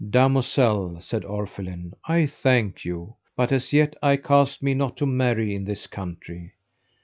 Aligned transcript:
Damosel, 0.09 0.99
said 0.99 1.23
Orphelin, 1.25 1.93
I 2.05 2.25
thank 2.25 2.83
you, 2.83 3.13
but 3.37 3.51
as 3.51 3.71
yet 3.71 3.95
I 4.01 4.17
cast 4.17 4.63
me 4.63 4.73
not 4.73 4.97
to 4.97 5.05
marry 5.05 5.53
in 5.53 5.63
this 5.65 5.85
country. 5.85 6.53